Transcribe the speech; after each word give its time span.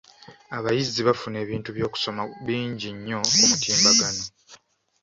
Abayizi 0.57 0.99
bafuna 1.07 1.37
ebintu 1.45 1.69
by'okusoma 1.75 2.21
bingi 2.45 2.89
nnyo 2.95 3.19
ku 3.37 3.43
mutimbagano. 3.49 4.23